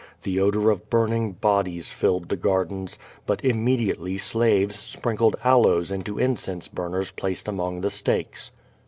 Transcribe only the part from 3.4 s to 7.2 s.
immediately slaves sprinkled aloes into incense burners